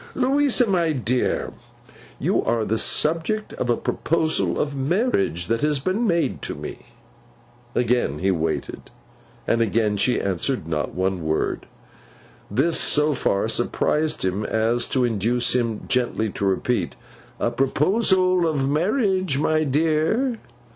[0.15, 1.51] 'Louisa, my dear,
[2.17, 6.87] you are the subject of a proposal of marriage that has been made to me.'
[7.75, 8.89] Again he waited,
[9.45, 11.67] and again she answered not one word.
[12.49, 16.95] This so far surprised him, as to induce him gently to repeat,
[17.39, 20.39] 'a proposal of marriage, my dear.